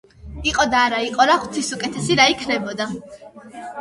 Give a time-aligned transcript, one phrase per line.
[0.51, 2.89] იყო და არა იყო რა, ღვთის უკეთესი რა იქნებოდა.